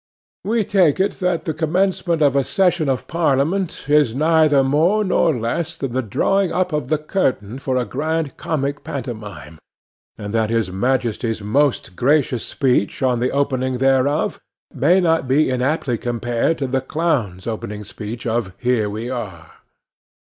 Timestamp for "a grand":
7.77-8.35